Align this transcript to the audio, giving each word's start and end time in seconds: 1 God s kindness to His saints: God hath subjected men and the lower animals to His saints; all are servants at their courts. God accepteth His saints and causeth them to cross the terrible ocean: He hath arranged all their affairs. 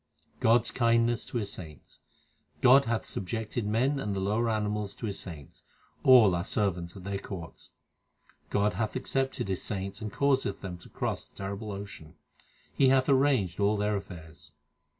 1 0.39 0.39
God 0.39 0.61
s 0.61 0.71
kindness 0.71 1.27
to 1.27 1.37
His 1.37 1.53
saints: 1.53 1.99
God 2.63 2.85
hath 2.85 3.05
subjected 3.05 3.67
men 3.67 3.99
and 3.99 4.15
the 4.15 4.19
lower 4.19 4.49
animals 4.49 4.95
to 4.95 5.05
His 5.05 5.19
saints; 5.19 5.61
all 6.01 6.33
are 6.33 6.43
servants 6.43 6.97
at 6.97 7.03
their 7.03 7.19
courts. 7.19 7.71
God 8.49 8.73
accepteth 8.73 9.47
His 9.47 9.61
saints 9.61 10.01
and 10.01 10.11
causeth 10.11 10.61
them 10.61 10.79
to 10.79 10.89
cross 10.89 11.27
the 11.27 11.35
terrible 11.35 11.71
ocean: 11.71 12.15
He 12.73 12.89
hath 12.89 13.09
arranged 13.09 13.59
all 13.59 13.77
their 13.77 13.95
affairs. 13.95 14.53